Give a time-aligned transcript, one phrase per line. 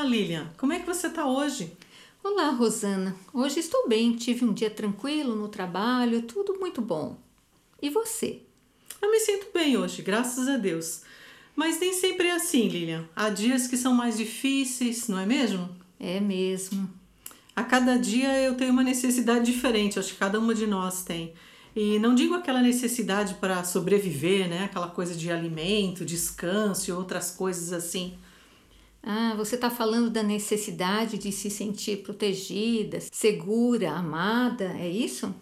[0.00, 0.50] Olá, Lilian.
[0.56, 1.76] Como é que você está hoje?
[2.24, 3.14] Olá, Rosana.
[3.34, 4.16] Hoje estou bem.
[4.16, 7.18] Tive um dia tranquilo no trabalho, tudo muito bom.
[7.82, 8.40] E você?
[9.02, 11.02] Eu me sinto bem hoje, graças a Deus.
[11.54, 13.06] Mas nem sempre é assim, Lilian.
[13.14, 15.68] Há dias que são mais difíceis, não é mesmo?
[15.98, 16.90] É mesmo.
[17.54, 21.34] A cada dia eu tenho uma necessidade diferente, acho que cada uma de nós tem.
[21.76, 24.64] E não digo aquela necessidade para sobreviver, né?
[24.64, 28.16] Aquela coisa de alimento, descanso e outras coisas assim.
[29.02, 35.34] Ah, você está falando da necessidade de se sentir protegida, segura, amada, é isso?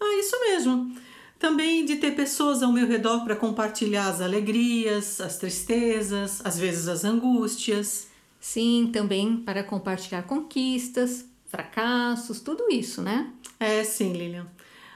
[0.00, 0.96] Ah, isso mesmo.
[1.38, 6.88] Também de ter pessoas ao meu redor para compartilhar as alegrias, as tristezas, às vezes
[6.88, 8.08] as angústias.
[8.40, 13.30] Sim, também para compartilhar conquistas, fracassos, tudo isso, né?
[13.60, 14.46] É, sim, Lilian.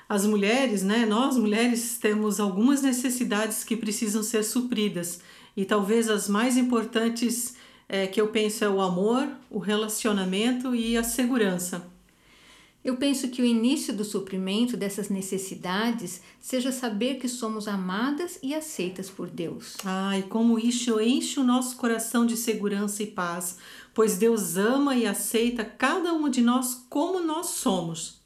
[0.08, 1.04] As mulheres, né?
[1.06, 5.20] Nós mulheres temos algumas necessidades que precisam ser supridas
[5.56, 7.57] e talvez as mais importantes
[7.88, 11.86] é, que eu penso é o amor, o relacionamento e a segurança.
[12.84, 18.54] Eu penso que o início do suprimento dessas necessidades seja saber que somos amadas e
[18.54, 19.76] aceitas por Deus.
[19.84, 23.58] Ai, como isso enche o nosso coração de segurança e paz,
[23.92, 28.18] pois Deus ama e aceita cada uma de nós como nós somos.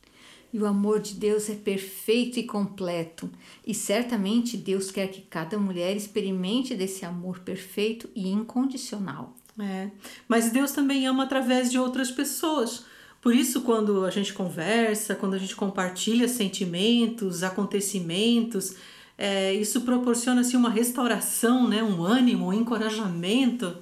[0.53, 3.31] E o amor de Deus é perfeito e completo,
[3.67, 9.35] e certamente Deus quer que cada mulher experimente desse amor perfeito e incondicional.
[9.59, 9.91] É,
[10.27, 12.85] mas Deus também ama através de outras pessoas.
[13.21, 18.75] Por isso, quando a gente conversa, quando a gente compartilha sentimentos, acontecimentos,
[19.17, 21.83] é, isso proporciona assim, uma restauração, né?
[21.83, 23.77] um ânimo, um encorajamento.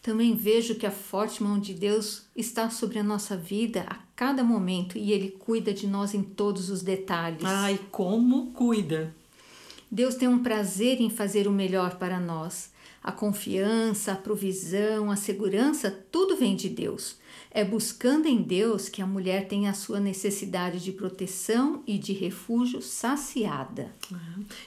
[0.00, 4.44] Também vejo que a forte mão de Deus está sobre a nossa vida a cada
[4.44, 7.44] momento e Ele cuida de nós em todos os detalhes.
[7.44, 9.12] Ai, como cuida!
[9.90, 12.70] Deus tem um prazer em fazer o melhor para nós.
[13.02, 17.16] A confiança, a provisão, a segurança, tudo vem de Deus.
[17.50, 22.12] É buscando em Deus que a mulher tem a sua necessidade de proteção e de
[22.12, 23.90] refúgio saciada.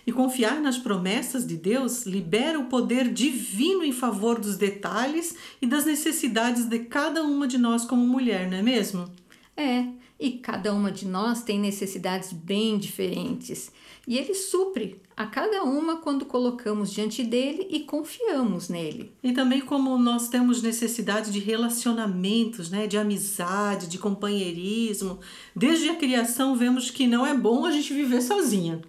[0.07, 5.67] E confiar nas promessas de Deus libera o poder divino em favor dos detalhes e
[5.67, 9.07] das necessidades de cada uma de nós como mulher, não é mesmo?
[9.55, 9.85] É,
[10.21, 13.71] e cada uma de nós tem necessidades bem diferentes.
[14.07, 19.11] E ele supre a cada uma quando colocamos diante dele e confiamos nele.
[19.23, 25.19] E também como nós temos necessidade de relacionamentos, né, de amizade, de companheirismo.
[25.55, 28.79] Desde a criação vemos que não é bom a gente viver sozinha.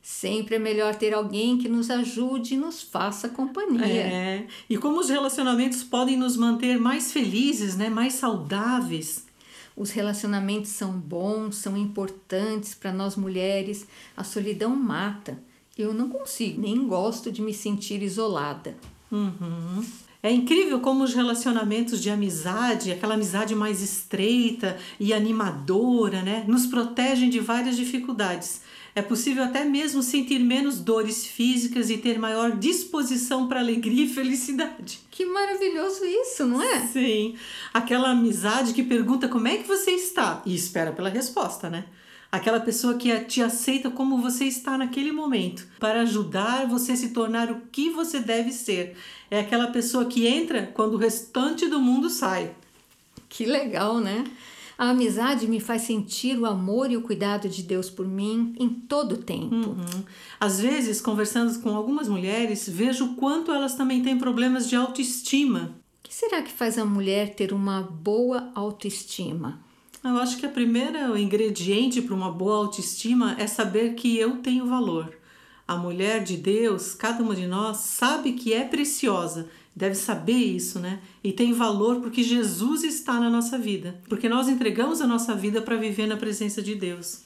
[0.00, 3.84] Sempre é melhor ter alguém que nos ajude e nos faça companhia.
[3.84, 4.46] É.
[4.70, 9.27] E como os relacionamentos podem nos manter mais felizes, né, mais saudáveis.
[9.78, 13.86] Os relacionamentos são bons, são importantes para nós mulheres.
[14.16, 15.38] A solidão mata.
[15.76, 18.76] Eu não consigo, nem gosto de me sentir isolada.
[19.12, 19.84] Uhum.
[20.20, 26.66] É incrível como os relacionamentos de amizade, aquela amizade mais estreita e animadora, né, nos
[26.66, 28.62] protegem de várias dificuldades.
[28.94, 34.08] É possível até mesmo sentir menos dores físicas e ter maior disposição para alegria e
[34.08, 35.00] felicidade.
[35.10, 36.80] Que maravilhoso isso, não é?
[36.86, 37.36] Sim.
[37.72, 41.84] Aquela amizade que pergunta como é que você está e espera pela resposta, né?
[42.30, 47.08] Aquela pessoa que te aceita como você está naquele momento, para ajudar você a se
[47.10, 48.96] tornar o que você deve ser.
[49.30, 52.50] É aquela pessoa que entra quando o restante do mundo sai.
[53.28, 54.24] Que legal, né?
[54.78, 58.68] A amizade me faz sentir o amor e o cuidado de Deus por mim em
[58.68, 59.52] todo o tempo.
[59.52, 60.04] Uhum.
[60.38, 65.74] Às vezes, conversando com algumas mulheres, vejo o quanto elas também têm problemas de autoestima.
[65.98, 69.60] O que será que faz a mulher ter uma boa autoestima?
[70.04, 74.68] Eu acho que a primeira ingrediente para uma boa autoestima é saber que eu tenho
[74.68, 75.12] valor.
[75.66, 80.80] A mulher de Deus, cada uma de nós, sabe que é preciosa deve saber isso,
[80.80, 81.00] né?
[81.22, 85.62] E tem valor porque Jesus está na nossa vida, porque nós entregamos a nossa vida
[85.62, 87.22] para viver na presença de Deus.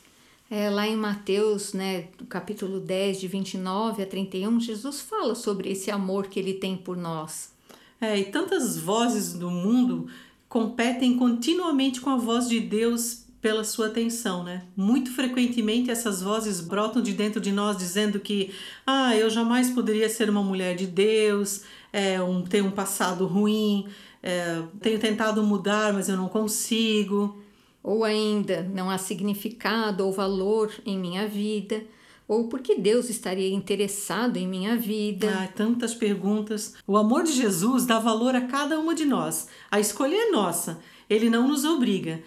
[0.51, 5.91] É, lá em Mateus, né, capítulo 10, de 29 a 31, Jesus fala sobre esse
[5.91, 7.51] amor que ele tem por nós.
[7.99, 10.09] É, e tantas vozes do mundo
[10.47, 14.63] competem continuamente com a voz de Deus pela sua atenção, né?
[14.77, 18.53] Muito frequentemente essas vozes brotam de dentro de nós dizendo que,
[18.87, 21.63] ah, eu jamais poderia ser uma mulher de Deus,
[21.93, 23.87] é, um, tenho um passado ruim,
[24.23, 27.43] é, tenho tentado mudar, mas eu não consigo.
[27.83, 31.83] Ou ainda, não há significado ou valor em minha vida.
[32.29, 35.31] Ou porque Deus estaria interessado em minha vida?
[35.43, 36.75] Ah, tantas perguntas.
[36.87, 39.49] O amor de Jesus dá valor a cada uma de nós.
[39.71, 40.81] A escolha é nossa.
[41.11, 42.23] Ele não nos obriga.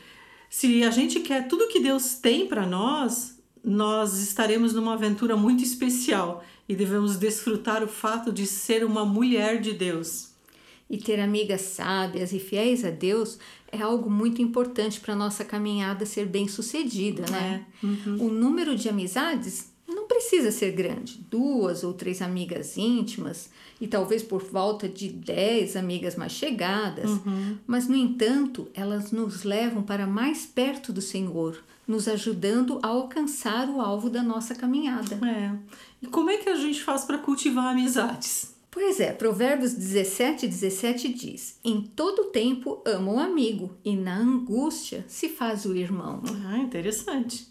[0.49, 3.34] Se a gente quer tudo que Deus tem para nós,
[3.65, 9.59] nós estaremos numa aventura muito especial e devemos desfrutar o fato de ser uma mulher
[9.59, 10.29] de Deus.
[10.87, 13.39] E ter amigas sábias e fiéis a Deus
[13.71, 17.65] é algo muito importante para nossa caminhada ser bem sucedida, né?
[17.83, 17.85] É.
[17.85, 18.27] Uhum.
[18.27, 19.73] O número de amizades
[20.05, 23.49] não precisa ser grande, duas ou três amigas íntimas
[23.81, 27.57] e talvez por volta de dez amigas mais chegadas, Uhum.
[27.65, 31.57] mas no entanto elas nos levam para mais perto do Senhor,
[31.87, 35.19] nos ajudando a alcançar o alvo da nossa caminhada.
[35.27, 35.51] É.
[36.03, 38.53] E como é que a gente faz para cultivar amizades?
[38.69, 45.03] Pois é, Provérbios 17, 17 diz: Em todo tempo ama o amigo, e na angústia
[45.07, 46.21] se faz o irmão.
[46.45, 47.47] Ah, interessante.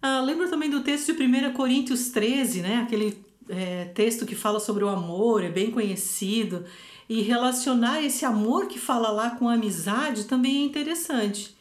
[0.00, 2.82] Ah, lembra também do texto de 1 Coríntios 13, né?
[2.82, 6.64] Aquele é, texto que fala sobre o amor, é bem conhecido.
[7.08, 11.56] E relacionar esse amor que fala lá com a amizade também é interessante.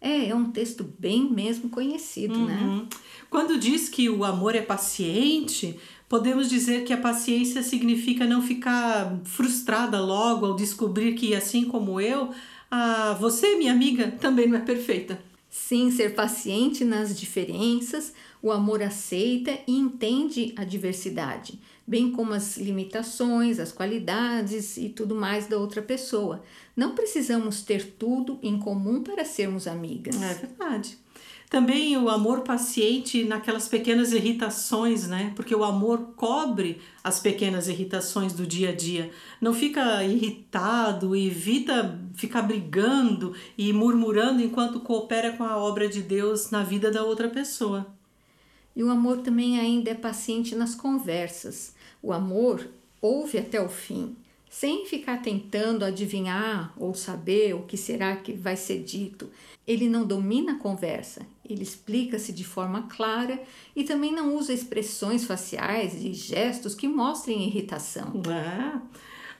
[0.00, 2.60] É, é um texto bem mesmo conhecido, né?
[2.62, 2.86] Uhum.
[3.30, 5.78] Quando diz que o amor é paciente,
[6.08, 12.00] podemos dizer que a paciência significa não ficar frustrada logo ao descobrir que, assim como
[12.00, 12.30] eu,
[12.70, 15.18] ah, você, minha amiga, também não é perfeita.
[15.56, 18.12] Sim, ser paciente nas diferenças,
[18.42, 25.14] o amor aceita e entende a diversidade, bem como as limitações, as qualidades e tudo
[25.14, 26.42] mais da outra pessoa.
[26.76, 30.20] Não precisamos ter tudo em comum para sermos amigas.
[30.20, 30.98] É verdade.
[31.54, 35.32] Também o amor paciente naquelas pequenas irritações, né?
[35.36, 39.12] Porque o amor cobre as pequenas irritações do dia a dia.
[39.40, 46.50] Não fica irritado, evita ficar brigando e murmurando enquanto coopera com a obra de Deus
[46.50, 47.86] na vida da outra pessoa.
[48.74, 51.72] E o amor também ainda é paciente nas conversas.
[52.02, 52.66] O amor
[53.00, 54.16] ouve até o fim,
[54.54, 59.28] sem ficar tentando adivinhar ou saber o que será que vai ser dito.
[59.66, 63.42] Ele não domina a conversa, ele explica-se de forma clara
[63.74, 68.22] e também não usa expressões faciais e gestos que mostrem irritação.
[68.30, 68.80] É.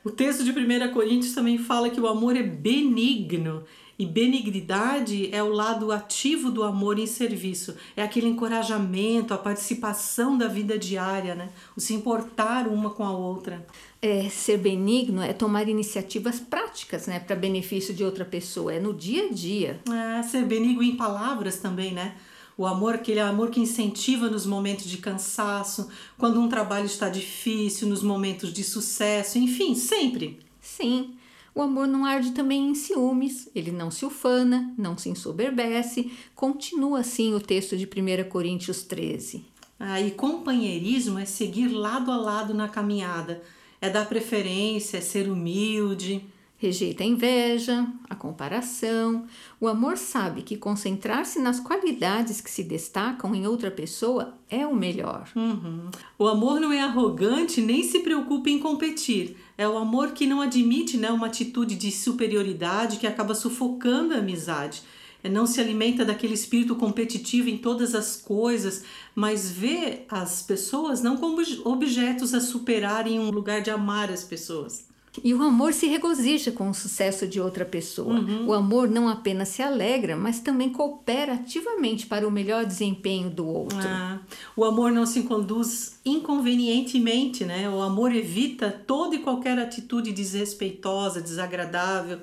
[0.02, 3.62] O texto de 1 Coríntios também fala que o amor é benigno.
[3.98, 7.76] E benignidade é o lado ativo do amor em serviço.
[7.96, 11.50] É aquele encorajamento, a participação da vida diária, né?
[11.76, 13.64] O se importar uma com a outra.
[14.02, 18.92] É, ser benigno é tomar iniciativas práticas né, para benefício de outra pessoa, é no
[18.92, 19.80] dia a dia.
[19.90, 22.14] É, ser benigno em palavras também, né?
[22.56, 27.88] O amor, aquele amor que incentiva nos momentos de cansaço, quando um trabalho está difícil,
[27.88, 30.38] nos momentos de sucesso, enfim, sempre.
[30.60, 31.16] Sim,
[31.54, 37.00] o amor não arde também em ciúmes, ele não se ufana, não se ensoberbece, continua
[37.00, 39.44] assim o texto de 1 Coríntios 13.
[39.78, 43.42] Ah, e companheirismo é seguir lado a lado na caminhada,
[43.80, 46.24] é dar preferência, é ser humilde.
[46.64, 49.26] Rejeita a inveja, a comparação.
[49.60, 54.74] O amor sabe que concentrar-se nas qualidades que se destacam em outra pessoa é o
[54.74, 55.30] melhor.
[55.36, 55.90] Uhum.
[56.18, 59.36] O amor não é arrogante nem se preocupa em competir.
[59.58, 64.18] É o amor que não admite né, uma atitude de superioridade que acaba sufocando a
[64.20, 64.82] amizade.
[65.22, 68.84] É, não se alimenta daquele espírito competitivo em todas as coisas,
[69.14, 74.24] mas vê as pessoas não como objetos a superar em um lugar de amar as
[74.24, 74.93] pessoas.
[75.22, 78.14] E o amor se regozija com o sucesso de outra pessoa.
[78.18, 78.48] Uhum.
[78.48, 83.46] O amor não apenas se alegra, mas também coopera ativamente para o melhor desempenho do
[83.46, 83.78] outro.
[83.80, 84.18] Ah,
[84.56, 87.68] o amor não se conduz inconvenientemente, né?
[87.70, 92.18] O amor evita toda e qualquer atitude desrespeitosa, desagradável.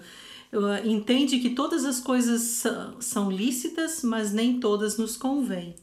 [0.51, 5.75] Uh, Entende que todas as coisas são- são lícitas, mas nem todas nos convêm.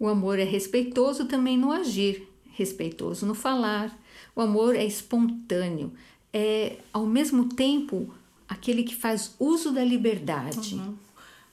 [0.00, 3.94] O amor é respeitoso também no agir, respeitoso no falar.
[4.34, 5.92] O amor é espontâneo,
[6.34, 8.12] é ao mesmo tempo
[8.48, 10.80] aquele que faz uso da liberdade.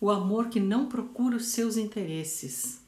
[0.01, 2.81] O amor que não procura os seus interesses.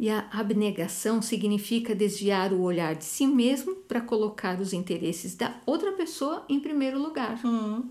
[0.00, 5.54] E a abnegação significa desviar o olhar de si mesmo para colocar os interesses da
[5.64, 7.40] outra pessoa em primeiro lugar.
[7.44, 7.84] Hum.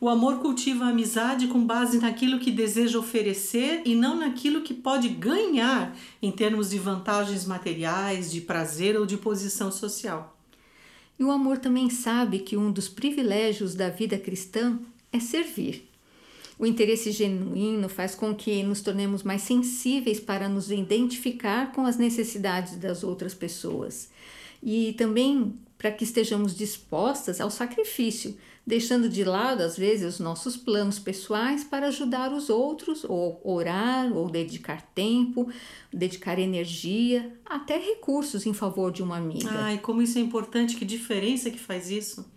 [0.00, 4.74] O amor cultiva a amizade com base naquilo que deseja oferecer e não naquilo que
[4.74, 10.37] pode ganhar em termos de vantagens materiais, de prazer ou de posição social.
[11.18, 14.78] E o amor também sabe que um dos privilégios da vida cristã
[15.12, 15.88] é servir.
[16.58, 21.96] O interesse genuíno faz com que nos tornemos mais sensíveis para nos identificar com as
[21.96, 24.10] necessidades das outras pessoas
[24.62, 28.36] e também para que estejamos dispostas ao sacrifício,
[28.68, 34.12] deixando de lado às vezes os nossos planos pessoais para ajudar os outros, ou orar,
[34.12, 35.48] ou dedicar tempo,
[35.90, 39.48] dedicar energia, até recursos em favor de uma amiga.
[39.50, 42.30] Ai, como isso é importante, que diferença que faz isso.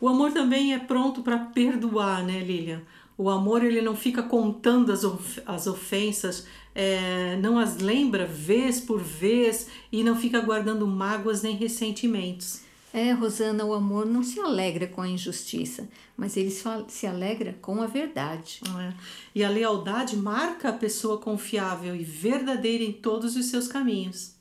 [0.00, 2.80] O amor também é pronto para perdoar, né, Lilian?
[3.18, 8.80] O amor ele não fica contando as, of as ofensas, é, não as lembra vez
[8.80, 12.62] por vez e não fica guardando mágoas nem ressentimentos.
[12.92, 16.52] É, Rosana, o amor não se alegra com a injustiça, mas ele
[16.88, 18.60] se alegra com a verdade.
[18.78, 18.92] É.
[19.34, 24.34] E a lealdade marca a pessoa confiável e verdadeira em todos os seus caminhos.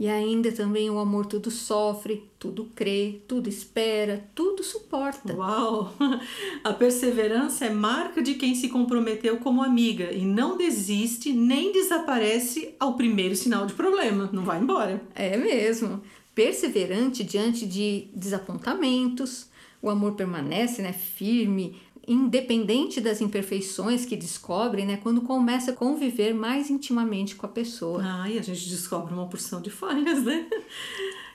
[0.00, 5.34] E ainda também o amor tudo sofre, tudo crê, tudo espera, tudo suporta.
[5.34, 5.92] Uau!
[6.64, 12.74] A perseverança é marca de quem se comprometeu como amiga e não desiste nem desaparece
[12.80, 14.30] ao primeiro sinal de problema.
[14.32, 15.02] Não vai embora.
[15.14, 16.00] É mesmo.
[16.40, 19.48] Perseverante diante de desapontamentos.
[19.82, 21.78] O amor permanece né, firme,
[22.08, 28.00] independente das imperfeições que descobre, né, quando começa a conviver mais intimamente com a pessoa.
[28.02, 30.46] Ah, e a gente descobre uma porção de falhas, né?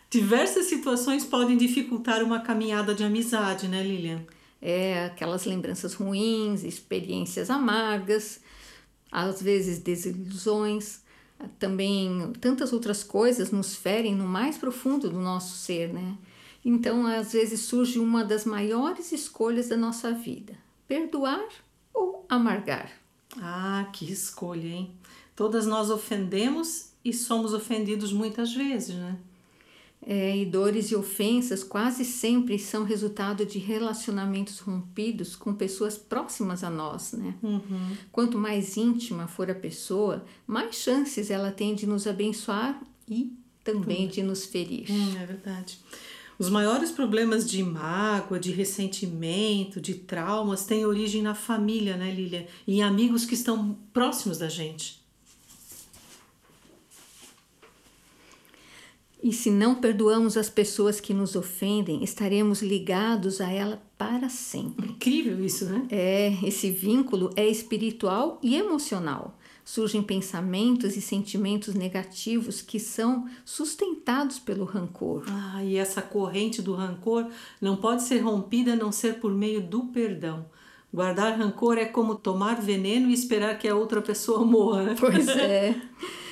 [0.09, 4.25] Diversas situações podem dificultar uma caminhada de amizade, né, Lilian?
[4.59, 8.39] É, aquelas lembranças ruins, experiências amargas,
[9.11, 11.04] às vezes desilusões,
[11.59, 16.17] também tantas outras coisas nos ferem no mais profundo do nosso ser, né?
[16.63, 21.47] Então, às vezes surge uma das maiores escolhas da nossa vida: perdoar
[21.93, 22.91] ou amargar.
[23.37, 24.91] Ah, que escolha, hein?
[25.35, 29.17] Todas nós ofendemos e somos ofendidos muitas vezes, né?
[30.07, 36.63] É, e dores e ofensas quase sempre são resultado de relacionamentos rompidos com pessoas próximas
[36.63, 37.33] a nós, né?
[37.41, 37.97] Uhum.
[38.11, 43.33] Quanto mais íntima for a pessoa, mais chances ela tem de nos abençoar e
[43.63, 44.11] também uhum.
[44.11, 44.85] de nos ferir.
[44.91, 45.79] Hum, é verdade.
[46.37, 52.47] Os maiores problemas de mágoa, de ressentimento, de traumas têm origem na família, né, Lilia?
[52.67, 55.04] E em amigos que estão próximos da gente.
[59.25, 64.87] E se não perdoamos as pessoas que nos ofendem, estaremos ligados a ela para sempre.
[64.87, 65.87] Incrível isso, né?
[65.89, 69.35] É, esse vínculo é espiritual e emocional
[69.67, 75.23] surgem pensamentos e sentimentos negativos que são sustentados pelo rancor.
[75.27, 77.27] Ah, e essa corrente do rancor
[77.59, 80.45] não pode ser rompida a não ser por meio do perdão.
[80.93, 84.83] Guardar rancor é como tomar veneno e esperar que a outra pessoa morra.
[84.83, 84.95] Né?
[84.99, 85.75] Pois é.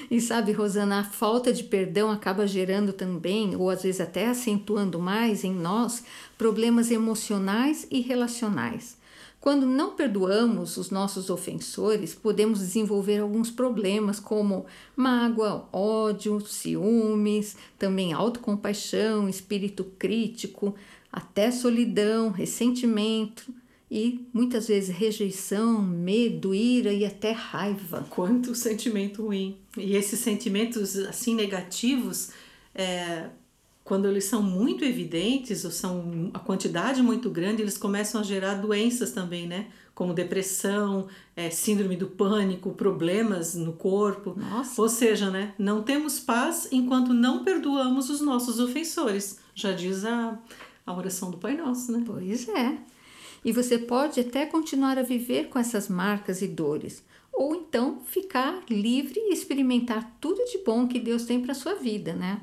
[0.09, 4.99] E sabe, Rosana, a falta de perdão acaba gerando também, ou às vezes até acentuando
[4.99, 6.03] mais em nós,
[6.37, 8.97] problemas emocionais e relacionais.
[9.39, 18.13] Quando não perdoamos os nossos ofensores, podemos desenvolver alguns problemas como mágoa, ódio, ciúmes, também
[18.13, 20.73] autocompaixão, espírito crítico,
[21.11, 23.53] até solidão, ressentimento
[23.89, 28.05] e muitas vezes rejeição, medo, ira e até raiva.
[28.09, 29.57] Quanto sentimento ruim!
[29.77, 32.31] E esses sentimentos assim negativos
[32.73, 33.29] é,
[33.83, 38.55] quando eles são muito evidentes ou são a quantidade muito grande, eles começam a gerar
[38.55, 39.67] doenças também, né?
[39.93, 44.33] Como depressão, é, síndrome do pânico, problemas no corpo.
[44.37, 44.81] Nossa.
[44.81, 45.53] Ou seja, né?
[45.59, 49.39] Não temos paz enquanto não perdoamos os nossos ofensores.
[49.53, 50.39] Já diz a,
[50.85, 52.03] a oração do Pai Nosso, né?
[52.05, 52.77] Pois é.
[53.43, 58.63] E você pode até continuar a viver com essas marcas e dores, ou então ficar
[58.69, 62.41] livre e experimentar tudo de bom que Deus tem para sua vida, né?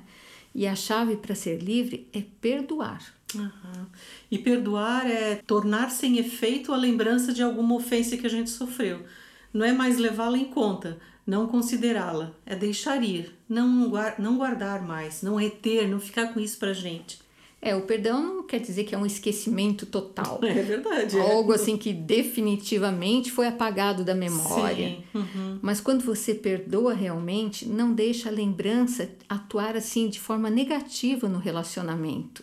[0.54, 3.00] E a chave para ser livre é perdoar.
[3.35, 3.87] Uhum.
[4.30, 9.04] E perdoar é tornar sem efeito a lembrança de alguma ofensa que a gente sofreu.
[9.52, 13.88] Não é mais levá-la em conta, não considerá-la, é deixar ir, não,
[14.37, 17.21] guardar mais, não reter, não ficar com isso para gente.
[17.62, 20.40] É, o perdão não quer dizer que é um esquecimento total.
[20.50, 21.19] É verdade.
[21.19, 21.21] É.
[21.21, 21.57] Algo é.
[21.57, 24.88] assim que definitivamente foi apagado da memória.
[24.88, 25.05] Sim.
[25.14, 25.59] Uhum.
[25.61, 31.38] Mas quando você perdoa realmente, não deixa a lembrança atuar assim de forma negativa no
[31.38, 32.43] relacionamento.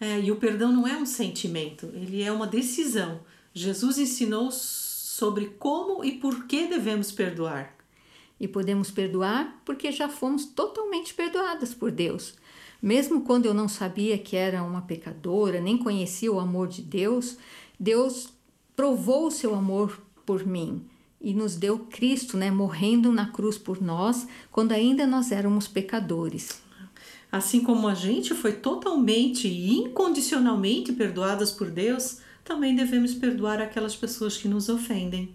[0.00, 3.20] É, e o perdão não é um sentimento, ele é uma decisão.
[3.54, 7.74] Jesus ensinou sobre como e por que devemos perdoar.
[8.38, 12.34] E podemos perdoar porque já fomos totalmente perdoadas por Deus.
[12.86, 17.36] Mesmo quando eu não sabia que era uma pecadora, nem conhecia o amor de Deus,
[17.80, 18.28] Deus
[18.76, 20.84] provou o seu amor por mim
[21.20, 26.62] e nos deu Cristo, né, morrendo na cruz por nós, quando ainda nós éramos pecadores.
[27.32, 33.96] Assim como a gente foi totalmente e incondicionalmente perdoadas por Deus, também devemos perdoar aquelas
[33.96, 35.34] pessoas que nos ofendem.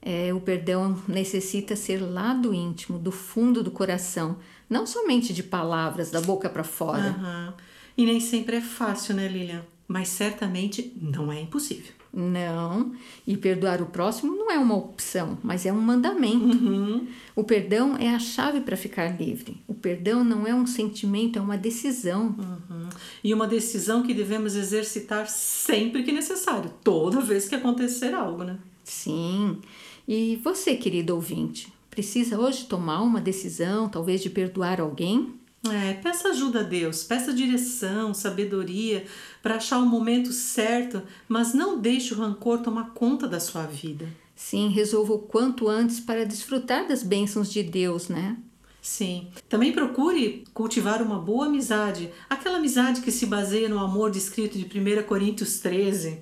[0.00, 4.36] É, o perdão necessita ser lá do íntimo, do fundo do coração,
[4.68, 7.16] não somente de palavras, da boca para fora.
[7.18, 7.52] Uhum.
[7.96, 9.64] E nem sempre é fácil, né, Lilian?
[9.88, 11.92] Mas certamente não é impossível.
[12.12, 12.94] Não,
[13.26, 16.56] e perdoar o próximo não é uma opção, mas é um mandamento.
[16.56, 17.06] Uhum.
[17.34, 19.60] O perdão é a chave para ficar livre.
[19.68, 22.34] O perdão não é um sentimento, é uma decisão.
[22.38, 22.88] Uhum.
[23.22, 28.58] E uma decisão que devemos exercitar sempre que necessário, toda vez que acontecer algo, né?
[28.82, 29.58] Sim.
[30.08, 35.34] E você, querido ouvinte, precisa hoje tomar uma decisão, talvez de perdoar alguém?
[35.68, 39.04] É, peça ajuda a Deus, peça direção, sabedoria
[39.42, 44.06] para achar o momento certo, mas não deixe o rancor tomar conta da sua vida.
[44.34, 48.36] Sim, resolva o quanto antes para desfrutar das bênçãos de Deus, né?
[48.82, 49.26] Sim.
[49.48, 54.64] Também procure cultivar uma boa amizade, aquela amizade que se baseia no amor descrito de
[54.64, 56.20] 1 Coríntios 13.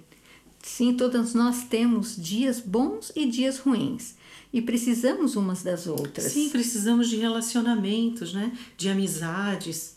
[0.65, 4.15] Sim, todas nós temos dias bons e dias ruins
[4.51, 6.33] e precisamos umas das outras.
[6.33, 8.51] Sim, precisamos de relacionamentos, né?
[8.77, 9.97] De amizades.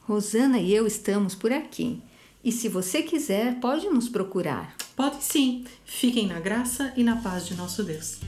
[0.00, 2.02] Rosana e eu estamos por aqui.
[2.42, 4.74] E se você quiser, pode nos procurar.
[4.96, 5.64] Pode sim.
[5.84, 8.18] Fiquem na graça e na paz de nosso Deus.